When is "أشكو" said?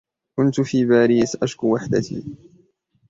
1.43-1.73